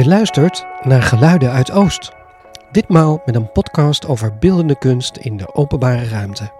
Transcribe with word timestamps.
Je 0.00 0.06
luistert 0.06 0.66
naar 0.82 1.02
Geluiden 1.02 1.50
uit 1.50 1.70
Oost. 1.70 2.12
Ditmaal 2.72 3.22
met 3.24 3.34
een 3.34 3.52
podcast 3.52 4.06
over 4.06 4.38
beeldende 4.38 4.78
kunst 4.78 5.16
in 5.16 5.36
de 5.36 5.54
openbare 5.54 6.08
ruimte. 6.08 6.52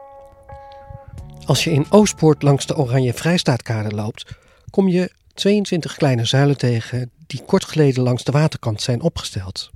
Als 1.45 1.65
je 1.65 1.71
in 1.71 1.87
Oostpoort 1.89 2.43
langs 2.43 2.67
de 2.67 2.77
Oranje 2.77 3.15
Vrijstaatkade 3.15 3.95
loopt, 3.95 4.25
kom 4.71 4.89
je 4.89 5.11
22 5.35 5.97
kleine 5.97 6.25
zuilen 6.25 6.59
tegen 6.59 7.11
die 7.27 7.43
kort 7.47 7.65
geleden 7.65 8.03
langs 8.03 8.25
de 8.25 8.33
waterkant 8.33 8.83
zijn 8.83 9.01
opgesteld. 9.01 9.71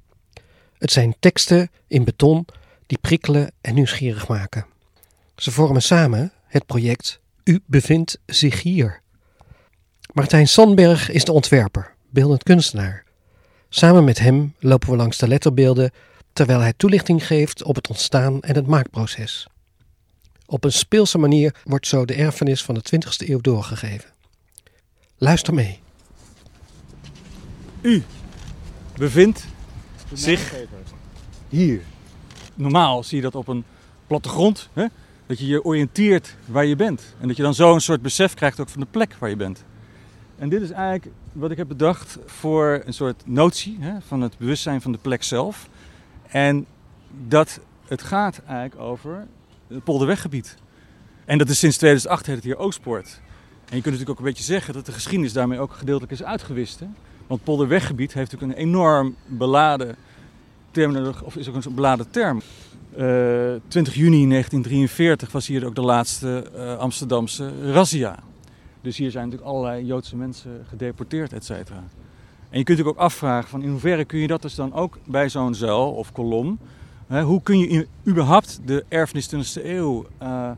Het 0.79 0.93
zijn 0.93 1.15
teksten 1.21 1.71
in 1.87 2.05
beton 2.05 2.47
die 2.87 2.99
prikkelen 2.99 3.53
en 3.61 3.75
nieuwsgierig 3.75 4.29
maken. 4.29 4.67
Ze 5.37 5.51
vormen 5.51 5.83
samen 5.83 6.33
het 6.47 6.67
project 6.67 7.21
U 7.45 7.61
bevindt 7.67 8.19
zich 8.27 8.63
hier. 8.63 9.01
Martijn 10.13 10.49
Sandberg 10.49 11.11
is 11.11 11.25
de 11.25 11.33
ontwerper, 11.33 11.95
beeldend 12.11 12.43
kunstenaar. 12.43 13.04
Samen 13.77 14.05
met 14.05 14.19
hem 14.19 14.55
lopen 14.59 14.91
we 14.91 14.97
langs 14.97 15.19
de 15.19 15.29
letterbeelden 15.29 15.91
terwijl 16.33 16.61
hij 16.61 16.73
toelichting 16.73 17.27
geeft 17.27 17.63
op 17.63 17.75
het 17.75 17.89
ontstaan 17.89 18.41
en 18.41 18.55
het 18.55 18.67
maakproces. 18.67 19.47
Op 20.47 20.65
een 20.65 20.73
speelse 20.73 21.19
manier 21.19 21.55
wordt 21.65 21.87
zo 21.87 22.05
de 22.05 22.15
erfenis 22.15 22.65
van 22.65 22.75
de 22.75 22.83
20e 22.95 23.29
eeuw 23.29 23.41
doorgegeven. 23.41 24.11
Luister 25.19 25.55
mee. 25.55 25.81
U 27.81 28.03
bevindt 28.97 29.47
zich 30.13 30.55
hier. 31.49 31.81
Normaal 32.55 33.03
zie 33.03 33.17
je 33.17 33.23
dat 33.23 33.35
op 33.35 33.49
een 33.49 33.65
plattegrond, 34.07 34.69
hè? 34.73 34.87
dat 35.27 35.39
je 35.39 35.47
je 35.47 35.65
oriënteert 35.65 36.37
waar 36.47 36.65
je 36.65 36.77
bent. 36.77 37.15
En 37.21 37.29
dat 37.29 37.37
je 37.37 37.43
dan 37.43 37.55
zo 37.55 37.75
een 37.75 37.81
soort 37.81 38.03
besef 38.03 38.35
krijgt 38.35 38.61
ook 38.61 38.69
van 38.69 38.81
de 38.81 38.89
plek 38.91 39.17
waar 39.19 39.31
je 39.31 39.37
bent. 39.37 39.65
En 40.39 40.49
dit 40.49 40.63
is 40.63 40.71
eigenlijk 40.71 41.17
wat 41.33 41.51
ik 41.51 41.57
heb 41.57 41.69
bedacht 41.69 42.19
voor 42.27 42.83
een 42.85 42.95
soort 42.95 43.23
notie 43.27 43.77
hè, 43.81 44.01
van 44.01 44.21
het 44.21 44.39
bewustzijn 44.39 44.81
van 44.81 44.93
de 44.93 44.99
plek 44.99 45.23
zelf. 45.23 45.69
En 46.29 46.67
dat 47.29 47.61
het 47.87 48.03
gaat 48.03 48.41
eigenlijk 48.47 48.81
over 48.81 49.27
het 49.69 49.85
Polderweggebied. 49.85 50.57
En 51.25 51.39
dat 51.39 51.49
is 51.49 51.59
sinds 51.59 51.77
2008 51.77 52.27
heet 52.27 52.35
het 52.35 52.45
hier 52.45 52.59
Oostpoort. 52.59 53.21
En 53.65 53.77
je 53.77 53.83
kunt 53.83 53.85
natuurlijk 53.85 54.11
ook 54.11 54.19
een 54.19 54.25
beetje 54.25 54.53
zeggen 54.53 54.75
dat 54.75 54.87
de 54.87 54.93
geschiedenis 54.93 55.33
daarmee 55.33 55.59
ook 55.59 55.73
gedeeltelijk 55.73 56.13
is 56.13 56.23
uitgewist. 56.23 56.83
Want 57.27 57.45
Polderweggebied 57.45 58.13
heeft 58.13 58.33
natuurlijk 58.33 58.59
een 58.59 58.67
enorm 58.67 59.17
beladen 59.27 59.97
terminologie, 60.71 61.25
of 61.25 61.37
is 61.37 61.49
ook 61.49 61.65
een 61.65 61.75
beladen 61.75 62.11
term. 62.11 62.43
Uh, 62.99 63.55
20 63.69 63.95
juni 63.95 64.29
1943 64.29 65.33
was 65.33 65.47
hier 65.47 65.67
ook 65.67 65.75
de 65.75 65.81
laatste 65.81 66.51
uh, 66.57 66.77
Amsterdamse 66.77 67.73
razzia. 67.73 68.19
Dus 68.85 68.97
hier 68.97 69.11
zijn 69.11 69.25
natuurlijk 69.25 69.51
allerlei 69.51 69.85
Joodse 69.85 70.17
mensen 70.17 70.65
gedeporteerd, 70.69 71.33
et 71.33 71.45
cetera. 71.45 71.83
En 72.51 72.59
je 72.59 72.65
kunt 72.65 72.79
je 72.79 72.85
ook 72.87 72.97
afvragen 72.97 73.49
van 73.49 73.63
in 73.63 73.71
hoeverre 73.71 74.05
kun 74.05 74.19
je 74.19 74.27
dat 74.27 74.43
dus 74.43 74.55
dan 74.55 74.73
ook 74.73 74.99
bij 75.05 75.29
zo'n 75.29 75.55
zuil 75.55 75.93
of 75.93 76.13
kolom... 76.13 76.59
Hè, 77.07 77.23
hoe 77.23 77.43
kun 77.43 77.59
je 77.59 77.87
überhaupt 78.07 78.61
de 78.65 78.85
erfenis 78.89 79.57
20e 79.59 79.65
eeuw 79.65 80.07
uh, 80.23 80.51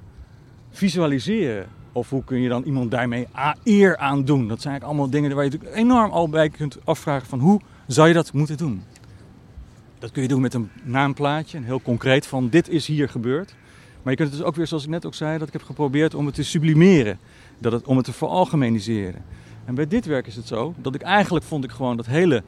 visualiseren? 0.71 1.67
Of 1.93 2.11
hoe 2.11 2.25
kun 2.25 2.41
je 2.41 2.49
dan 2.49 2.63
iemand 2.63 2.91
daarmee 2.91 3.27
eer 3.65 3.97
aan 3.97 4.25
doen? 4.25 4.49
Dat 4.49 4.61
zijn 4.61 4.73
eigenlijk 4.73 4.85
allemaal 4.85 5.11
dingen 5.11 5.35
waar 5.35 5.45
je 5.45 5.51
natuurlijk 5.51 5.79
enorm 5.79 6.11
al 6.11 6.29
bij 6.29 6.49
kunt 6.49 6.79
afvragen 6.85 7.27
van 7.27 7.39
hoe 7.39 7.61
zou 7.87 8.09
je 8.09 8.15
dat 8.15 8.33
moeten 8.33 8.57
doen? 8.57 8.83
Dat 9.99 10.11
kun 10.11 10.23
je 10.23 10.29
doen 10.29 10.41
met 10.41 10.55
een 10.55 10.71
naamplaatje, 10.83 11.59
een 11.59 11.65
heel 11.65 11.83
concreet 11.83 12.27
van 12.27 12.49
dit 12.49 12.69
is 12.69 12.87
hier 12.87 13.09
gebeurd. 13.09 13.55
Maar 14.07 14.15
je 14.15 14.21
kunt 14.21 14.35
het 14.35 14.41
dus 14.41 14.49
ook 14.49 14.57
weer, 14.57 14.67
zoals 14.67 14.85
ik 14.85 14.91
net 14.91 15.07
ook 15.07 15.15
zei, 15.15 15.39
dat 15.39 15.47
ik 15.47 15.53
heb 15.53 15.63
geprobeerd 15.63 16.15
om 16.15 16.27
het 16.27 16.35
te 16.35 16.43
sublimeren. 16.43 17.19
Dat 17.59 17.73
het, 17.73 17.85
om 17.85 17.97
het 17.97 18.05
te 18.05 18.13
veralgemeniseren. 18.13 19.25
En 19.65 19.75
bij 19.75 19.87
dit 19.87 20.07
werk 20.07 20.27
is 20.27 20.37
het 20.37 20.47
zo 20.47 20.75
dat 20.77 20.95
ik 20.95 21.03
eigenlijk 21.03 21.45
vond 21.45 21.65
ik 21.65 21.71
gewoon 21.71 21.97
dat 21.97 22.07
hele, 22.07 22.43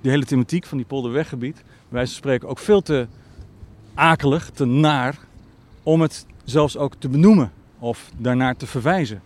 die 0.00 0.10
hele 0.10 0.24
thematiek 0.24 0.66
van 0.66 0.78
die 0.78 0.86
polderweggebied, 0.86 1.62
wij 1.88 2.06
spreken 2.06 2.48
ook 2.48 2.58
veel 2.58 2.82
te 2.82 3.06
akelig, 3.94 4.50
te 4.50 4.64
naar, 4.64 5.18
om 5.82 6.00
het 6.00 6.26
zelfs 6.44 6.76
ook 6.76 6.94
te 6.98 7.08
benoemen 7.08 7.52
of 7.78 8.10
daarnaar 8.16 8.56
te 8.56 8.66
verwijzen. 8.66 9.22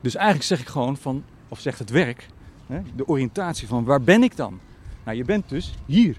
Dus 0.00 0.14
eigenlijk 0.14 0.46
zeg 0.46 0.60
ik 0.60 0.68
gewoon 0.68 0.96
van, 0.96 1.24
of 1.48 1.60
zegt 1.60 1.78
het 1.78 1.90
werk, 1.90 2.26
hè, 2.66 2.80
de 2.96 3.08
oriëntatie 3.08 3.68
van 3.68 3.84
waar 3.84 4.02
ben 4.02 4.22
ik 4.22 4.36
dan? 4.36 4.60
Nou, 5.04 5.16
je 5.16 5.24
bent 5.24 5.48
dus 5.48 5.74
hier. 5.86 6.16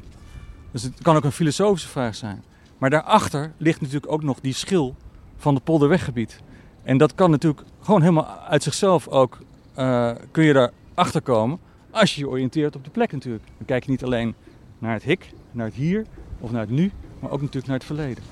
Dus 0.71 0.83
het 0.83 1.01
kan 1.01 1.15
ook 1.15 1.23
een 1.23 1.31
filosofische 1.31 1.89
vraag 1.89 2.15
zijn. 2.15 2.43
Maar 2.77 2.89
daarachter 2.89 3.51
ligt 3.57 3.81
natuurlijk 3.81 4.11
ook 4.11 4.23
nog 4.23 4.39
die 4.39 4.53
schil 4.53 4.95
van 5.37 5.55
het 5.55 5.63
polderweggebied. 5.63 6.41
En 6.83 6.97
dat 6.97 7.15
kan 7.15 7.31
natuurlijk 7.31 7.61
gewoon 7.81 8.01
helemaal 8.01 8.39
uit 8.49 8.63
zichzelf 8.63 9.07
ook, 9.07 9.37
uh, 9.77 10.11
kun 10.31 10.43
je 10.43 10.53
daarachter 10.53 11.21
komen 11.21 11.59
als 11.91 12.15
je 12.15 12.21
je 12.21 12.29
oriënteert 12.29 12.75
op 12.75 12.83
de 12.83 12.89
plek 12.89 13.11
natuurlijk. 13.11 13.43
Dan 13.57 13.65
kijk 13.65 13.83
je 13.83 13.91
niet 13.91 14.03
alleen 14.03 14.35
naar 14.79 14.93
het 14.93 15.03
hik, 15.03 15.29
naar 15.51 15.65
het 15.65 15.75
hier 15.75 16.05
of 16.39 16.51
naar 16.51 16.61
het 16.61 16.69
nu, 16.69 16.91
maar 17.19 17.31
ook 17.31 17.41
natuurlijk 17.41 17.67
naar 17.67 17.75
het 17.75 17.85
verleden. 17.85 18.23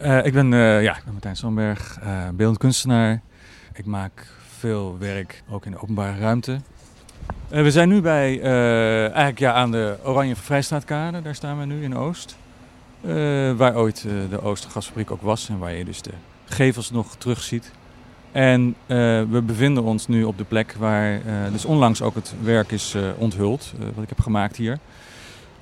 Uh, 0.00 0.26
ik, 0.26 0.32
ben, 0.32 0.52
uh, 0.52 0.82
ja, 0.82 0.96
Martijn 1.12 1.36
Sandberg, 1.36 1.98
beeldend 2.34 2.58
kunstenaar. 2.58 3.20
Ik 3.72 3.84
maak 3.84 4.26
veel 4.58 4.98
werk 4.98 5.42
ook 5.50 5.64
in 5.66 5.70
de 5.70 5.80
openbare 5.80 6.18
ruimte. 6.18 6.60
we 7.48 7.70
zijn 7.70 7.88
nu 7.88 8.00
bij, 8.00 8.42
eigenlijk 8.42 9.38
ja, 9.38 9.52
aan 9.52 9.70
de 9.70 9.96
Oranje 10.04 10.36
Vrijstaatkade, 10.36 11.22
daar 11.22 11.34
staan 11.34 11.58
we 11.58 11.64
nu 11.64 11.82
in 11.82 11.96
Oost. 11.96 12.36
Waar 13.56 13.76
ooit 13.76 14.02
de 14.30 14.42
Oostergasfabriek 14.42 15.10
ook 15.10 15.22
was 15.22 15.48
en 15.48 15.58
waar 15.58 15.74
je 15.74 15.84
dus 15.84 16.02
de 16.02 16.12
gevels 16.44 16.90
nog 16.90 17.16
terugziet. 17.16 17.72
En 18.32 18.60
uh, 18.62 18.96
we 19.30 19.42
bevinden 19.46 19.82
ons 19.82 20.06
nu 20.06 20.24
op 20.24 20.38
de 20.38 20.44
plek 20.44 20.74
waar 20.78 21.12
uh, 21.14 21.52
dus 21.52 21.64
onlangs 21.64 22.02
ook 22.02 22.14
het 22.14 22.34
werk 22.42 22.70
is 22.70 22.94
uh, 22.94 23.08
onthuld, 23.18 23.72
wat 23.94 24.02
ik 24.02 24.08
heb 24.08 24.20
gemaakt 24.20 24.56
hier. 24.56 24.78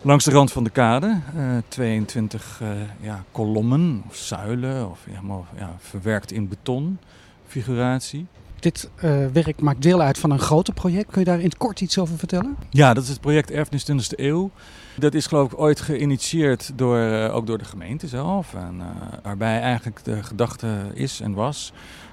Langs 0.03 0.25
de 0.25 0.31
rand 0.31 0.53
van 0.53 0.65
de 0.65 0.71
kade, 0.71 1.21
22 1.69 2.61
ja, 3.01 3.25
kolommen 3.33 4.03
of 4.09 4.17
zuilen, 4.17 4.91
of 4.91 5.01
ja, 5.11 5.21
ja, 5.59 5.77
verwerkt 5.79 6.33
in 6.33 6.49
beton, 6.49 6.99
figuratie. 7.47 8.27
Dit 8.61 8.91
werk 9.33 9.61
maakt 9.61 9.83
deel 9.83 10.01
uit 10.01 10.19
van 10.19 10.31
een 10.31 10.39
groter 10.39 10.75
project. 10.75 11.11
Kun 11.11 11.21
je 11.21 11.27
daar 11.27 11.39
in 11.39 11.45
het 11.45 11.57
kort 11.57 11.81
iets 11.81 11.99
over 11.99 12.19
vertellen? 12.19 12.57
Ja, 12.71 12.95
dat 12.95 13.03
is 13.03 13.09
het 13.09 13.21
project 13.21 13.51
Erfenis 13.51 13.91
20e 13.91 14.19
eeuw. 14.19 14.51
Dat 14.97 15.15
is 15.15 15.27
geloof 15.27 15.53
ik 15.53 15.61
ooit 15.61 15.81
geïnitieerd 15.81 16.71
door, 16.75 17.31
ook 17.31 17.47
door 17.47 17.59
de 17.59 17.65
gemeente 17.65 18.09
zelf. 18.09 18.55
En, 18.55 18.81
waarbij 19.23 19.61
eigenlijk 19.61 20.05
de 20.05 20.23
gedachte 20.23 20.91
is 20.95 21.21
en 21.21 21.33
was 21.33 21.73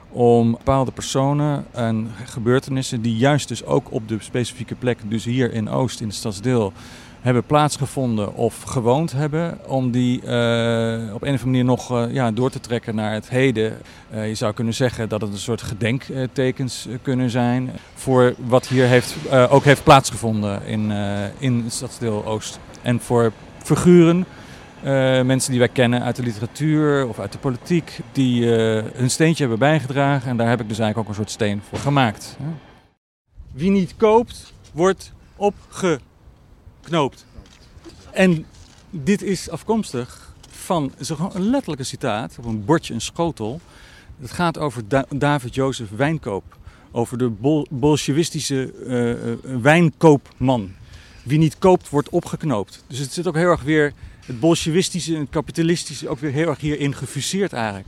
om 0.09 0.51
bepaalde 0.51 0.91
personen 0.91 1.65
en 1.71 2.11
gebeurtenissen 2.25 3.01
die 3.01 3.17
juist 3.17 3.47
dus 3.47 3.65
ook 3.65 3.91
op 3.91 4.07
de 4.07 4.17
specifieke 4.19 4.75
plek, 4.75 4.99
dus 5.03 5.25
hier 5.25 5.53
in 5.53 5.69
Oost 5.69 6.01
in 6.01 6.07
het 6.07 6.15
stadsdeel, 6.15 6.73
hebben 7.27 7.45
plaatsgevonden 7.45 8.35
of 8.35 8.61
gewoond 8.61 9.11
hebben, 9.11 9.59
om 9.67 9.91
die 9.91 10.21
uh, 10.21 10.27
op 11.13 11.21
een 11.21 11.33
of 11.33 11.41
andere 11.41 11.45
manier 11.45 11.65
nog 11.65 11.91
uh, 11.91 12.13
ja, 12.13 12.31
door 12.31 12.49
te 12.49 12.59
trekken 12.59 12.95
naar 12.95 13.13
het 13.13 13.29
heden. 13.29 13.77
Uh, 14.13 14.27
je 14.27 14.35
zou 14.35 14.53
kunnen 14.53 14.73
zeggen 14.73 15.09
dat 15.09 15.21
het 15.21 15.31
een 15.31 15.37
soort 15.37 15.61
gedenktekens 15.61 16.87
kunnen 17.01 17.29
zijn 17.29 17.71
voor 17.95 18.33
wat 18.37 18.67
hier 18.67 18.85
heeft, 18.85 19.15
ook 19.49 19.63
heeft 19.63 19.83
plaatsgevonden 19.83 20.65
in, 20.65 20.91
in 21.37 21.61
het 21.63 21.73
stadsdeel 21.73 22.25
Oost. 22.25 22.59
En 22.81 22.99
voor 22.99 23.31
figuren 23.63 24.25
mensen 25.25 25.51
die 25.51 25.59
wij 25.59 25.69
kennen 25.69 26.03
uit 26.03 26.15
de 26.15 26.23
literatuur 26.23 27.07
of 27.07 27.19
uit 27.19 27.31
de 27.31 27.37
politiek, 27.37 27.99
die 28.11 28.45
hun 28.45 29.09
steentje 29.09 29.39
hebben 29.39 29.59
bijgedragen. 29.59 30.29
En 30.29 30.37
daar 30.37 30.49
heb 30.49 30.61
ik 30.61 30.67
dus 30.69 30.79
eigenlijk 30.79 31.09
ook 31.09 31.15
een 31.17 31.23
soort 31.23 31.35
steen 31.35 31.61
voor 31.69 31.79
gemaakt. 31.79 32.37
Wie 33.51 33.71
niet 33.71 33.95
koopt, 33.97 34.53
wordt 34.73 35.13
opgeknoopt. 36.87 37.25
En 38.11 38.45
dit 38.89 39.21
is 39.21 39.49
afkomstig 39.49 40.33
van 40.49 40.93
een 41.33 41.49
letterlijke 41.49 41.83
citaat 41.83 42.35
op 42.37 42.45
een 42.45 42.65
bordje, 42.65 42.93
een 42.93 43.01
schotel. 43.01 43.61
Het 44.19 44.31
gaat 44.31 44.57
over 44.57 44.87
da 44.87 45.05
David 45.09 45.55
Jozef 45.55 45.89
Wijnkoop. 45.89 46.43
Over 46.91 47.17
de 47.17 47.29
bol 47.29 47.67
bolsjewistische 47.69 48.73
uh, 49.43 49.61
wijnkoopman. 49.61 50.71
Wie 51.23 51.37
niet 51.37 51.57
koopt, 51.57 51.89
wordt 51.89 52.09
opgeknoopt. 52.09 52.83
Dus 52.87 52.99
het 52.99 53.13
zit 53.13 53.27
ook 53.27 53.35
heel 53.35 53.49
erg 53.49 53.63
weer 53.63 53.93
het 54.25 54.39
bolsjewistische 54.39 55.13
en 55.13 55.19
het 55.19 55.29
kapitalistische 55.29 56.09
ook 56.09 56.19
weer 56.19 56.31
heel 56.31 56.47
erg 56.47 56.59
hierin 56.59 56.95
gefuseerd 56.95 57.53
eigenlijk. 57.53 57.87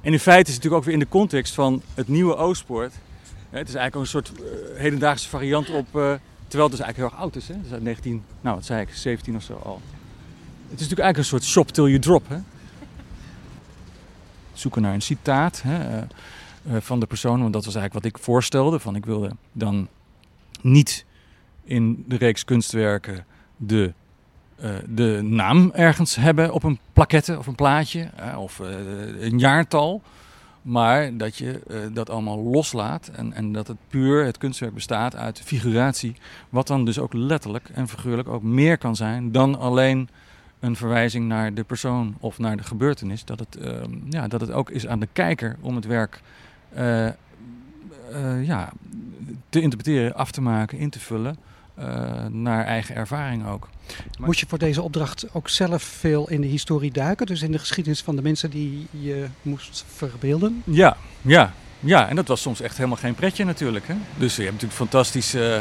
En 0.00 0.12
in 0.12 0.18
feite 0.18 0.50
is 0.50 0.54
het 0.54 0.64
natuurlijk 0.64 0.74
ook 0.74 0.84
weer 0.84 0.94
in 0.94 1.10
de 1.10 1.18
context 1.18 1.54
van 1.54 1.82
het 1.94 2.08
nieuwe 2.08 2.36
Oostpoort. 2.36 2.92
Het 3.50 3.68
is 3.68 3.74
eigenlijk 3.74 3.94
een 3.94 4.06
soort 4.06 4.32
uh, 4.40 4.80
hedendaagse 4.80 5.28
variant 5.28 5.70
op, 5.70 6.20
terwijl 6.54 6.72
het 6.72 6.80
dus 6.80 6.86
eigenlijk 6.86 6.96
heel 6.96 7.24
erg 7.24 7.34
oud 7.34 7.42
is. 7.42 7.48
Hè? 7.48 7.66
Is 7.66 7.72
uit 7.72 7.82
19, 7.82 8.24
nou 8.40 8.54
wat 8.56 8.64
zei 8.64 8.80
ik, 8.80 8.94
17 8.94 9.36
of 9.36 9.42
zo 9.42 9.54
al. 9.54 9.80
Het 10.68 10.80
is 10.80 10.88
natuurlijk 10.88 11.00
eigenlijk 11.00 11.18
een 11.18 11.24
soort 11.24 11.44
shop 11.44 11.70
till 11.70 11.84
you 11.84 11.98
drop. 11.98 12.28
Hè? 12.28 12.38
Zoeken 14.52 14.82
naar 14.82 14.94
een 14.94 15.02
citaat 15.02 15.62
hè, 15.62 16.00
uh, 16.00 16.76
van 16.80 17.00
de 17.00 17.06
persoon, 17.06 17.40
want 17.40 17.52
dat 17.52 17.64
was 17.64 17.74
eigenlijk 17.74 18.04
wat 18.04 18.14
ik 18.14 18.24
voorstelde. 18.24 18.78
Van 18.78 18.96
ik 18.96 19.04
wilde 19.04 19.30
dan 19.52 19.88
niet 20.60 21.04
in 21.64 22.04
de 22.08 22.16
reeks 22.16 22.44
kunstwerken 22.44 23.24
de 23.56 23.92
uh, 24.62 24.70
de 24.88 25.20
naam 25.22 25.70
ergens 25.70 26.16
hebben 26.16 26.52
op 26.52 26.62
een 26.62 26.78
plaquette 26.92 27.38
of 27.38 27.46
een 27.46 27.54
plaatje 27.54 28.10
of 28.36 28.58
een 29.18 29.38
jaartal. 29.38 30.02
Maar 30.64 31.16
dat 31.16 31.36
je 31.36 31.60
eh, 31.68 31.78
dat 31.92 32.10
allemaal 32.10 32.38
loslaat 32.38 33.08
en, 33.08 33.32
en 33.32 33.52
dat 33.52 33.66
het 33.66 33.76
puur, 33.88 34.24
het 34.24 34.38
kunstwerk 34.38 34.74
bestaat 34.74 35.16
uit 35.16 35.40
figuratie. 35.40 36.16
Wat 36.48 36.66
dan 36.66 36.84
dus 36.84 36.98
ook 36.98 37.12
letterlijk 37.12 37.68
en 37.74 37.88
figuurlijk 37.88 38.28
ook 38.28 38.42
meer 38.42 38.78
kan 38.78 38.96
zijn 38.96 39.32
dan 39.32 39.58
alleen 39.58 40.08
een 40.60 40.76
verwijzing 40.76 41.26
naar 41.26 41.54
de 41.54 41.64
persoon 41.64 42.16
of 42.20 42.38
naar 42.38 42.56
de 42.56 42.62
gebeurtenis. 42.62 43.24
Dat 43.24 43.38
het, 43.38 43.56
ehm, 43.56 43.90
ja, 44.08 44.28
dat 44.28 44.40
het 44.40 44.50
ook 44.50 44.70
is 44.70 44.86
aan 44.86 45.00
de 45.00 45.08
kijker 45.12 45.56
om 45.60 45.74
het 45.74 45.86
werk 45.86 46.20
eh, 46.74 47.06
eh, 47.06 47.12
ja, 48.42 48.72
te 49.48 49.60
interpreteren, 49.60 50.14
af 50.14 50.30
te 50.30 50.40
maken, 50.40 50.78
in 50.78 50.90
te 50.90 51.00
vullen. 51.00 51.36
Eh, 51.74 52.24
naar 52.30 52.64
eigen 52.64 52.94
ervaring 52.94 53.46
ook. 53.46 53.68
Moest 54.18 54.40
je 54.40 54.46
voor 54.48 54.58
deze 54.58 54.82
opdracht 54.82 55.26
ook 55.32 55.48
zelf 55.48 55.82
veel 55.82 56.30
in 56.30 56.40
de 56.40 56.46
historie 56.46 56.92
duiken? 56.92 57.26
Dus 57.26 57.42
in 57.42 57.52
de 57.52 57.58
geschiedenis 57.58 58.02
van 58.02 58.16
de 58.16 58.22
mensen 58.22 58.50
die 58.50 58.86
je 58.90 59.26
moest 59.42 59.84
verbeelden? 59.94 60.62
Ja, 60.66 60.96
ja, 61.22 61.52
ja. 61.80 62.08
En 62.08 62.16
dat 62.16 62.28
was 62.28 62.40
soms 62.40 62.60
echt 62.60 62.76
helemaal 62.76 62.98
geen 62.98 63.14
pretje 63.14 63.44
natuurlijk. 63.44 63.86
Hè? 63.86 63.94
Dus 64.16 64.36
je 64.36 64.42
hebt 64.42 64.52
natuurlijk 64.52 64.80
fantastisch... 64.80 65.34
eh, 65.34 65.56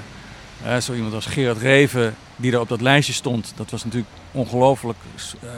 eh, 0.63 0.77
zo 0.77 0.93
iemand 0.93 1.13
als 1.13 1.25
Gerard 1.25 1.57
Reven, 1.57 2.15
die 2.35 2.51
daar 2.51 2.61
op 2.61 2.69
dat 2.69 2.81
lijstje 2.81 3.13
stond. 3.13 3.53
Dat 3.55 3.71
was 3.71 3.83
natuurlijk 3.83 4.11
ongelooflijk 4.31 4.99
eh, 5.41 5.49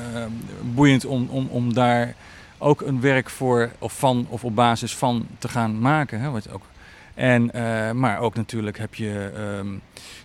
boeiend 0.61 1.05
om, 1.05 1.27
om, 1.29 1.47
om 1.47 1.73
daar 1.73 2.15
ook 2.57 2.81
een 2.81 3.01
werk 3.01 3.29
voor 3.29 3.71
of 3.79 3.93
van 3.93 4.25
of 4.29 4.43
op 4.43 4.55
basis 4.55 4.95
van 4.95 5.27
te 5.39 5.47
gaan 5.47 5.79
maken. 5.79 6.21
Hè? 6.21 6.29
Wat 6.29 6.51
ook, 6.51 6.63
en, 7.15 7.51
eh, 7.51 7.91
maar 7.91 8.19
ook 8.19 8.35
natuurlijk 8.35 8.77
heb 8.77 8.95
je, 8.95 9.31
ehm, 9.35 9.67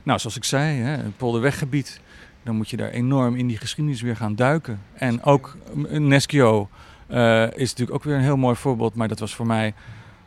nou 0.03 0.19
zoals 0.19 0.37
ik 0.37 0.45
zei, 0.45 0.81
hè, 0.81 0.91
het 0.91 1.17
Polderweggebied. 1.17 2.01
Dan 2.43 2.57
moet 2.57 2.71
je 2.71 2.77
daar 2.77 2.91
enorm 2.91 3.37
in 3.37 3.47
die 3.47 3.57
geschiedenis 3.57 4.03
weer 4.03 4.17
gaan 4.17 4.35
duiken. 4.35 4.81
En 4.95 5.23
ook 5.23 5.57
mm, 5.75 6.09
Neskio 6.09 6.69
eh, 7.07 7.43
is 7.43 7.69
natuurlijk 7.71 7.93
ook 7.93 8.05
weer 8.05 8.15
een 8.15 8.23
heel 8.23 8.37
mooi 8.37 8.57
voorbeeld. 8.57 8.95
Maar 8.95 9.09
dat 9.09 9.19
was 9.19 9.35
voor 9.35 9.47
mij, 9.47 9.75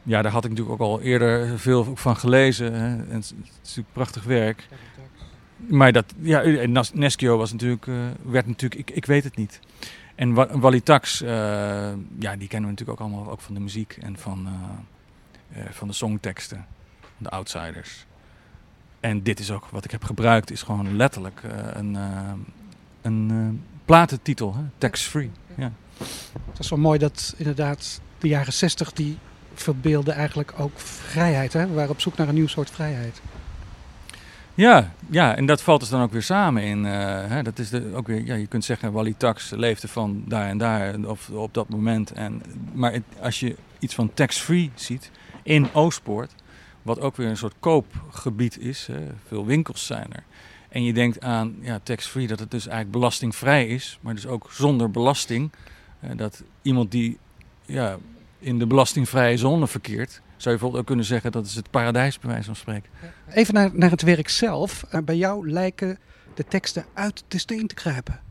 ja, 0.03 0.21
daar 0.21 0.31
had 0.31 0.43
ik 0.43 0.49
natuurlijk 0.49 0.81
ook 0.81 0.87
al 0.87 1.01
eerder 1.01 1.59
veel 1.59 1.95
van 1.95 2.15
gelezen. 2.17 2.73
Hè. 2.73 2.87
En 2.87 3.09
het 3.09 3.23
is 3.23 3.33
natuurlijk 3.57 3.93
prachtig 3.93 4.23
werk. 4.23 4.67
Maar 5.57 5.91
dat, 5.91 6.13
ja, 6.21 6.43
Neskio 6.93 7.37
was 7.37 7.51
natuurlijk, 7.51 7.87
eh, 7.87 7.93
werd 8.25 8.47
natuurlijk, 8.47 8.89
ik, 8.89 8.95
ik 8.95 9.05
weet 9.05 9.23
het 9.23 9.35
niet. 9.35 9.59
En 10.15 10.33
Wa- 10.33 10.59
Wally 10.59 10.81
Tax, 10.81 11.21
eh, 11.21 11.29
ja, 12.19 12.35
die 12.35 12.47
kennen 12.47 12.69
we 12.69 12.75
natuurlijk 12.75 12.89
ook 12.89 12.99
allemaal 12.99 13.31
ook 13.31 13.41
van 13.41 13.53
de 13.53 13.59
muziek 13.59 13.97
en 14.01 14.17
van, 14.17 14.45
eh, 14.45 14.53
eh, 14.53 14.69
van 15.69 15.87
de 15.87 15.93
songteksten, 15.93 16.65
de 17.17 17.29
outsiders. 17.29 18.05
En 18.99 19.23
dit 19.23 19.39
is 19.39 19.51
ook 19.51 19.65
wat 19.71 19.85
ik 19.85 19.91
heb 19.91 20.03
gebruikt, 20.03 20.51
is 20.51 20.61
gewoon 20.61 20.95
letterlijk 20.95 21.41
eh, 21.43 21.51
een, 21.73 21.95
eh, 21.95 22.31
een 23.01 23.29
eh, 23.31 23.65
platentitel, 23.85 24.55
hè? 24.55 24.61
tax-free. 24.77 25.31
Ja. 25.55 25.71
Het 26.49 26.59
is 26.59 26.69
wel 26.69 26.79
mooi 26.79 26.99
dat 26.99 27.33
inderdaad 27.37 28.01
de 28.17 28.27
jaren 28.27 28.53
60 28.53 28.93
die 28.93 29.17
verbeelden 29.53 30.13
eigenlijk 30.13 30.53
ook 30.57 30.79
vrijheid. 30.79 31.53
Hè? 31.53 31.67
We 31.67 31.73
waren 31.73 31.89
op 31.91 32.01
zoek 32.01 32.17
naar 32.17 32.27
een 32.27 32.33
nieuw 32.33 32.47
soort 32.47 32.69
vrijheid. 32.69 33.21
Ja, 34.55 34.91
ja, 35.09 35.35
en 35.35 35.45
dat 35.45 35.61
valt 35.61 35.79
dus 35.79 35.89
dan 35.89 36.01
ook 36.01 36.11
weer 36.11 36.23
samen 36.23 36.63
in. 36.63 36.85
eh, 36.85 36.91
hè, 37.27 37.43
dat 37.43 37.59
is 37.59 37.69
de, 37.69 37.91
ook 37.95 38.07
weer, 38.07 38.25
ja, 38.25 38.35
je 38.35 38.47
kunt 38.47 38.65
zeggen, 38.65 38.91
Wally 38.91 39.13
Tax 39.17 39.49
leefde 39.49 39.87
van 39.87 40.23
daar 40.27 40.47
en 40.47 40.57
daar 40.57 40.95
of 41.05 41.29
op 41.29 41.53
dat 41.53 41.69
moment. 41.69 42.11
En, 42.11 42.41
maar 42.73 42.91
het- 42.93 43.03
als 43.21 43.39
je 43.39 43.55
iets 43.83 43.95
van 43.95 44.13
tax-free 44.13 44.71
ziet 44.75 45.11
in 45.43 45.73
Oostpoort, 45.73 46.35
wat 46.81 46.99
ook 46.99 47.15
weer 47.15 47.27
een 47.27 47.37
soort 47.37 47.55
koopgebied 47.59 48.59
is, 48.59 48.87
hè, 48.87 49.07
veel 49.27 49.45
winkels 49.45 49.85
zijn 49.85 50.13
er. 50.13 50.23
En 50.69 50.83
je 50.83 50.93
denkt 50.93 51.21
aan 51.21 51.55
ja, 51.61 51.79
tax-free, 51.83 52.27
dat 52.27 52.39
het 52.39 52.51
dus 52.51 52.67
eigenlijk 52.67 52.91
belastingvrij 52.97 53.67
is, 53.67 53.99
maar 54.01 54.13
dus 54.15 54.27
ook 54.27 54.47
zonder 54.51 54.91
belasting. 54.91 55.51
dat 56.15 56.43
iemand 56.61 56.91
die 56.91 57.17
ja, 57.65 57.97
in 58.39 58.59
de 58.59 58.67
belastingvrije 58.67 59.37
zone 59.37 59.67
verkeert, 59.67 60.11
zou 60.11 60.21
je 60.37 60.49
bijvoorbeeld 60.49 60.79
ook 60.81 60.85
kunnen 60.87 61.05
zeggen 61.05 61.31
dat 61.31 61.45
is 61.45 61.55
het 61.55 61.69
paradijs 61.69 62.19
bij 62.19 62.29
wijze 62.29 62.45
van 62.45 62.55
spreken. 62.55 62.89
Even 63.29 63.53
naar, 63.53 63.69
naar 63.73 63.89
het 63.91 64.01
werk 64.01 64.29
zelf. 64.29 64.83
Eh, 64.89 65.01
Bij 65.01 65.15
jou 65.15 65.49
lijken 65.49 65.99
de 66.33 66.45
teksten 66.47 66.85
uit 66.93 67.23
de 67.27 67.37
steen 67.37 67.67
te 67.67 67.75
kruipen. 67.75 68.21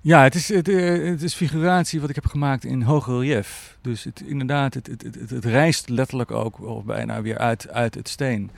Ja, 0.00 0.22
het 0.22 0.34
is, 0.34 0.48
het, 0.48 0.68
eh, 0.68 1.08
het 1.08 1.22
is 1.22 1.34
figuratie 1.34 2.00
wat 2.00 2.08
ik 2.08 2.14
heb 2.14 2.26
gemaakt 2.26 2.64
in 2.64 2.82
hoog 2.82 3.06
relief. 3.06 3.78
Dus 3.80 4.04
het, 4.04 4.20
inderdaad, 4.26 4.74
het, 4.74 4.86
het, 4.86 5.02
het, 5.02 5.30
het 5.30 5.44
rijst 5.44 5.88
letterlijk 5.88 6.30
ook 6.30 6.60
of 6.60 6.84
bijna 6.84 7.22
weer 7.22 7.38
uit, 7.38 7.68
uit 7.68 7.94
het 7.94 8.08
steen. 8.08 8.50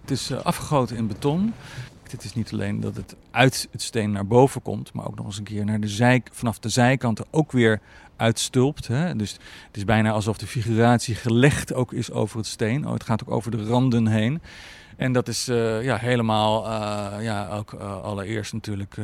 Het 0.00 0.10
is 0.10 0.30
eh, 0.30 0.40
afgegoten 0.40 0.96
in 0.96 1.06
beton. 1.06 1.54
Het 2.10 2.24
is 2.24 2.34
niet 2.34 2.52
alleen 2.52 2.80
dat 2.80 2.96
het 2.96 3.16
uit 3.30 3.68
het 3.70 3.82
steen 3.82 4.12
naar 4.12 4.26
boven 4.26 4.62
komt, 4.62 4.92
maar 4.92 5.06
ook 5.06 5.16
nog 5.16 5.26
eens 5.26 5.38
een 5.38 5.44
keer 5.44 5.64
naar 5.64 5.80
de 5.80 5.88
zij, 5.88 6.22
vanaf 6.32 6.58
de 6.58 6.68
zijkanten 6.68 7.26
ook 7.30 7.52
weer 7.52 7.80
uitstulpt. 8.16 8.86
Hè? 8.86 9.16
Dus 9.16 9.32
het 9.66 9.76
is 9.76 9.84
bijna 9.84 10.10
alsof 10.10 10.38
de 10.38 10.46
figuratie 10.46 11.14
gelegd 11.14 11.74
ook 11.74 11.92
is 11.92 12.10
over 12.10 12.36
het 12.36 12.46
steen. 12.46 12.86
Oh, 12.86 12.92
het 12.92 13.04
gaat 13.04 13.22
ook 13.22 13.30
over 13.30 13.50
de 13.50 13.64
randen 13.64 14.06
heen. 14.06 14.40
En 14.98 15.12
dat 15.12 15.28
is 15.28 15.48
eh, 15.48 15.82
ja, 15.82 15.96
helemaal, 15.96 16.66
eh, 16.66 17.24
ja, 17.24 17.48
ook 17.48 17.72
eh, 17.72 18.02
allereerst 18.02 18.52
natuurlijk 18.52 18.96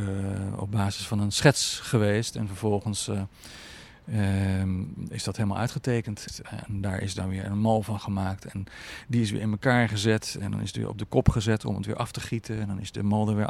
op 0.56 0.70
basis 0.70 1.06
van 1.06 1.20
een 1.20 1.32
schets 1.32 1.78
geweest. 1.82 2.36
En 2.36 2.46
vervolgens 2.46 3.08
eh, 3.08 4.60
ehm, 4.60 4.82
is 5.08 5.24
dat 5.24 5.36
helemaal 5.36 5.58
uitgetekend. 5.58 6.40
En 6.66 6.80
daar 6.80 7.00
is 7.00 7.14
dan 7.14 7.28
weer 7.28 7.44
een 7.44 7.58
mal 7.58 7.82
van 7.82 8.00
gemaakt. 8.00 8.44
En 8.44 8.64
die 9.08 9.22
is 9.22 9.30
weer 9.30 9.40
in 9.40 9.50
elkaar 9.50 9.88
gezet. 9.88 10.36
En 10.40 10.50
dan 10.50 10.60
is 10.60 10.66
het 10.66 10.76
weer 10.76 10.88
op 10.88 10.98
de 10.98 11.04
kop 11.04 11.28
gezet 11.28 11.64
om 11.64 11.76
het 11.76 11.86
weer 11.86 11.96
af 11.96 12.12
te 12.12 12.20
gieten. 12.20 12.60
En 12.60 12.66
dan 12.66 12.80
is 12.80 12.92
de 12.92 13.02
mal 13.02 13.28
er 13.28 13.36
weer 13.36 13.48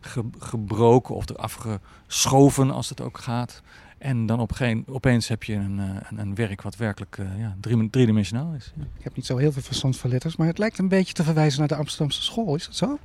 afgebroken 0.00 1.14
of 1.14 1.28
er 1.28 1.36
afgeschoven 1.36 2.70
als 2.70 2.88
het 2.88 3.00
ook 3.00 3.18
gaat. 3.18 3.62
En 4.02 4.26
dan 4.26 4.40
op 4.40 4.52
geen, 4.52 4.84
opeens 4.88 5.28
heb 5.28 5.42
je 5.42 5.54
een, 5.54 5.78
eh, 5.78 5.96
een, 6.10 6.18
een 6.18 6.34
werk 6.34 6.62
wat 6.62 6.76
werkelijk 6.76 7.18
eh, 7.18 7.38
ja, 7.38 7.56
drie, 7.60 7.90
driedimensionaal 7.90 8.54
is. 8.54 8.72
Ja. 8.76 8.82
Ik 8.98 9.04
heb 9.04 9.16
niet 9.16 9.26
zo 9.26 9.36
heel 9.36 9.52
veel 9.52 9.62
verstand 9.62 9.96
van 9.96 10.10
letters, 10.10 10.36
maar 10.36 10.46
het 10.46 10.58
lijkt 10.58 10.78
een 10.78 10.88
beetje 10.88 11.12
te 11.12 11.22
verwijzen 11.22 11.58
naar 11.58 11.68
de 11.68 11.74
Amsterdamse 11.74 12.22
school. 12.22 12.54
Is 12.54 12.66
dat 12.66 12.76
zo? 12.76 12.98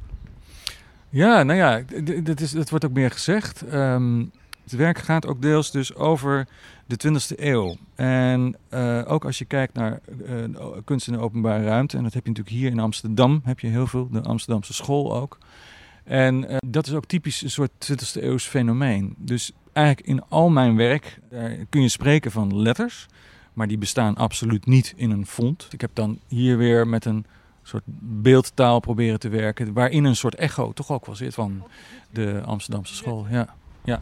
Ja, 1.09 1.43
nou 1.43 1.59
ja, 1.59 1.81
dat, 2.21 2.39
is, 2.39 2.51
dat 2.51 2.69
wordt 2.69 2.85
ook 2.85 2.91
meer 2.91 3.11
gezegd. 3.11 3.61
Ehm, 3.61 4.25
het 4.63 4.71
werk 4.71 4.97
gaat 4.97 5.27
ook 5.27 5.41
deels 5.41 5.71
dus 5.71 5.95
over 5.95 6.47
de 6.85 6.97
20e 6.97 7.39
eeuw. 7.39 7.75
En 7.95 8.55
eh, 8.69 9.01
ook 9.07 9.25
als 9.25 9.37
je 9.37 9.45
kijkt 9.45 9.73
naar 9.73 9.99
kunst 10.83 11.07
in 11.07 11.13
de 11.13 11.19
openbare 11.19 11.63
ruimte, 11.63 11.97
en 11.97 12.03
dat 12.03 12.13
heb 12.13 12.23
je 12.23 12.29
natuurlijk 12.29 12.57
hier 12.57 12.71
in 12.71 12.79
Amsterdam, 12.79 13.41
heb 13.43 13.59
je 13.59 13.67
heel 13.67 13.87
veel, 13.87 14.09
de 14.11 14.21
Amsterdamse 14.21 14.73
school 14.73 15.15
ook. 15.15 15.37
En 16.03 16.59
dat 16.65 16.87
is 16.87 16.93
ook 16.93 17.05
typisch 17.05 17.41
een 17.41 17.51
soort 17.51 17.71
20e 17.91 18.21
eeuws 18.21 18.45
fenomeen. 18.45 19.15
Dus 19.17 19.51
eigenlijk 19.77 20.07
in 20.07 20.21
al 20.29 20.49
mijn 20.49 20.75
werk 20.75 21.19
daar 21.29 21.55
kun 21.69 21.81
je 21.81 21.89
spreken 21.89 22.31
van 22.31 22.61
letters, 22.61 23.05
maar 23.53 23.67
die 23.67 23.77
bestaan 23.77 24.15
absoluut 24.15 24.65
niet 24.65 24.93
in 24.95 25.11
een 25.11 25.25
font. 25.25 25.67
Ik 25.71 25.81
heb 25.81 25.91
dan 25.93 26.19
hier 26.27 26.57
weer 26.57 26.87
met 26.87 27.05
een 27.05 27.25
soort 27.63 27.83
beeldtaal 28.21 28.79
proberen 28.79 29.19
te 29.19 29.29
werken, 29.29 29.73
waarin 29.73 30.03
een 30.03 30.15
soort 30.15 30.35
echo 30.35 30.71
toch 30.73 30.91
ook 30.91 31.05
wel 31.05 31.15
zit 31.15 31.33
van 31.33 31.63
de 32.09 32.41
Amsterdamse 32.45 32.95
school. 32.95 33.25
Ja. 33.29 33.55
Ja. 33.83 34.01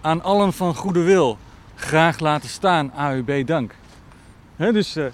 Aan 0.00 0.22
allen 0.22 0.52
van 0.52 0.74
goede 0.74 1.02
wil 1.02 1.38
graag 1.74 2.18
laten 2.18 2.48
staan, 2.48 2.92
AUB 2.94 3.46
dank. 3.46 3.74
Dus, 4.56 4.96
eh 4.96 5.04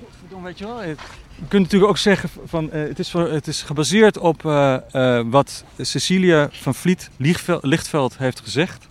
godverdomme, 0.00 0.46
weet 0.46 0.58
je 0.58 0.64
wel, 0.66 0.78
het- 0.78 1.00
je 1.34 1.48
kunt 1.48 1.62
natuurlijk 1.62 1.90
ook 1.90 1.98
zeggen 1.98 2.28
van, 2.44 2.70
eh, 2.70 2.82
het, 2.88 2.98
is, 2.98 3.10
voor- 3.10 3.30
het 3.30 3.46
is 3.46 3.62
gebaseerd 3.62 4.18
op 4.18 4.44
eh, 4.46 4.74
eh, 5.18 5.26
wat 5.30 5.64
Cecilia 5.78 6.48
van 6.50 6.74
Vliet 6.74 7.10
Lichtveld 7.62 8.18
heeft 8.18 8.40
gezegd 8.40 8.88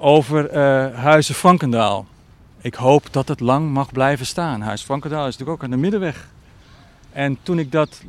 over 0.00 0.48
eh, 0.48 0.94
Huizen 0.94 1.34
Frankendaal. 1.34 2.06
Ik 2.60 2.74
hoop 2.74 3.12
dat 3.12 3.28
het 3.28 3.40
lang 3.40 3.70
mag 3.70 3.92
blijven 3.92 4.26
staan. 4.26 4.60
Huis 4.60 4.82
Frankendaal 4.82 5.26
is 5.26 5.36
natuurlijk 5.36 5.50
ook 5.50 5.64
aan 5.64 5.70
de 5.70 5.76
Middenweg. 5.76 6.28
En 7.12 7.38
toen 7.42 7.58
ik 7.58 7.72
dat 7.72 8.02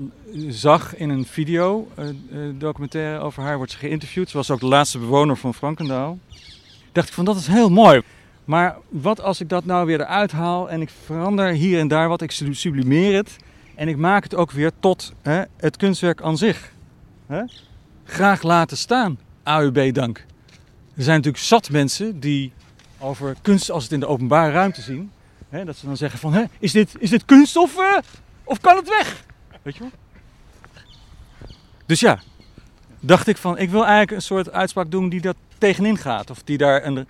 zag 0.50 0.96
in 0.96 1.10
een 1.10 1.26
video, 1.26 1.88
eh, 1.96 2.10
eh, 2.10 2.16
documentaire 2.54 3.20
over 3.20 3.44
haar, 3.44 3.58
wordt 3.58 3.72
ze 3.72 3.78
geïnterviewd. 3.78 4.30
Ze 4.30 4.38
was 4.38 4.52
ook 4.52 4.60
de 4.60 4.66
laatste 4.66 5.00
bewoner 5.00 5.38
van 5.38 5.54
Frankendaal. 5.54 6.20
Dacht 6.92 7.08
ik 7.08 7.14
van 7.14 7.26
dat 7.26 7.36
is 7.36 7.48
heel 7.48 7.70
mooi. 7.70 8.02
Maar 8.46 8.78
wat 8.90 9.22
als 9.22 9.42
ik 9.42 9.50
dat 9.50 9.66
nou 9.66 9.86
weer 9.86 10.00
eruit 10.00 10.32
haal 10.32 10.70
en 10.70 10.82
ik 10.82 10.90
verander 11.06 11.52
hier 11.52 11.80
en 11.80 11.88
daar 11.88 12.08
wat, 12.08 12.22
ik 12.22 12.32
sub- 12.32 12.56
sublimeer 12.56 13.16
het. 13.16 13.38
En 13.76 13.88
ik 13.88 13.98
maak 13.98 14.24
het 14.24 14.36
ook 14.36 14.52
weer 14.52 14.72
tot 14.80 15.14
hè, 15.22 15.44
het 15.58 15.78
kunstwerk 15.78 16.22
aan 16.22 16.38
zich. 16.38 16.72
Hè? 17.28 17.42
Graag 18.04 18.42
laten 18.42 18.78
staan, 18.78 19.20
AUB 19.44 19.94
dank. 19.94 20.26
Er 21.00 21.06
zijn 21.06 21.18
natuurlijk 21.18 21.44
zat 21.44 21.70
mensen 21.70 22.20
die 22.20 22.52
over 22.98 23.36
kunst 23.42 23.72
als 23.72 23.84
het 23.84 23.92
in 23.92 24.00
de 24.00 24.08
openbare 24.08 24.52
ruimte 24.52 24.82
zien. 24.82 25.12
Hè, 25.50 25.66
dat 25.66 25.76
ze 25.76 25.86
dan 25.86 25.98
zeggen 25.98 26.20
van, 26.20 26.34
hè, 26.34 26.44
is, 26.60 26.72
dit, 26.72 26.96
is 26.98 27.10
dit 27.10 27.26
kunst 27.26 27.56
of, 27.56 27.78
eh, 27.78 27.98
of 28.44 28.60
kan 28.60 28.76
het 28.76 28.90
weg? 28.90 29.26
Weet 29.62 29.76
je 29.76 29.80
wel? 29.80 29.92
Dus 31.86 32.00
ja, 32.00 32.20
dacht 33.00 33.28
ik 33.28 33.38
van, 33.38 33.58
ik 33.58 33.70
wil 33.70 33.82
eigenlijk 33.82 34.12
een 34.12 34.22
soort 34.22 34.52
uitspraak 34.52 34.92
doen 34.92 35.10
die 35.10 35.22
dat 35.22 35.36
tegenin 35.58 35.98
gaat. 35.98 36.30
Of 36.30 36.44
die 36.44 36.58
daar 36.58 36.86
een, 36.86 37.08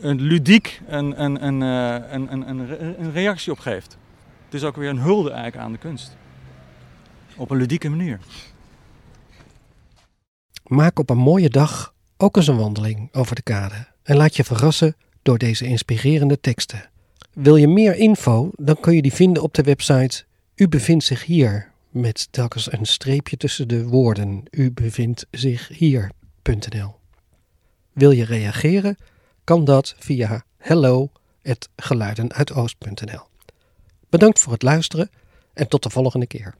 een 0.00 0.20
ludiek 0.20 0.80
een, 0.86 1.22
een, 1.22 1.44
een, 1.44 1.62
eh, 1.62 2.12
een, 2.12 2.32
een, 2.32 2.48
een, 2.48 3.02
een 3.02 3.12
reactie 3.12 3.52
op 3.52 3.58
geeft. 3.58 3.96
Het 4.44 4.54
is 4.54 4.64
ook 4.64 4.76
weer 4.76 4.88
een 4.88 4.98
hulde 4.98 5.30
eigenlijk 5.30 5.64
aan 5.64 5.72
de 5.72 5.78
kunst. 5.78 6.16
Op 7.36 7.50
een 7.50 7.58
ludieke 7.58 7.88
manier. 7.88 8.18
Maak 10.66 10.98
op 10.98 11.10
een 11.10 11.18
mooie 11.18 11.50
dag 11.50 11.96
ook 12.18 12.36
eens 12.36 12.46
een 12.46 12.56
wandeling 12.56 13.14
over 13.14 13.34
de 13.34 13.42
kade 13.42 13.86
en 14.02 14.16
laat 14.16 14.36
je 14.36 14.44
verrassen 14.44 14.96
door 15.22 15.38
deze 15.38 15.66
inspirerende 15.66 16.40
teksten. 16.40 16.90
Wil 17.32 17.56
je 17.56 17.68
meer 17.68 17.94
info, 17.94 18.50
dan 18.56 18.80
kun 18.80 18.94
je 18.94 19.02
die 19.02 19.12
vinden 19.12 19.42
op 19.42 19.54
de 19.54 19.62
website 19.62 20.24
U 20.54 20.68
bevindt 20.68 21.04
zich 21.04 21.24
hier, 21.24 21.72
met 21.90 22.28
telkens 22.30 22.72
een 22.72 22.86
streepje 22.86 23.36
tussen 23.36 23.68
de 23.68 23.86
woorden 23.86 24.42
U 24.50 24.72
bevindt 24.72 25.26
zich 25.30 25.68
hier.nl. 25.68 26.96
Wil 27.92 28.10
je 28.10 28.24
reageren, 28.24 28.96
kan 29.44 29.64
dat 29.64 29.94
via 29.98 30.44
hello@geluidenuitoost.nl. 30.58 33.22
Bedankt 34.08 34.38
voor 34.38 34.52
het 34.52 34.62
luisteren 34.62 35.10
en 35.52 35.68
tot 35.68 35.82
de 35.82 35.90
volgende 35.90 36.26
keer. 36.26 36.54